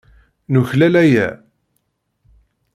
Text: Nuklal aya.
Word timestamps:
Nuklal 0.51 0.93
aya. 1.03 1.27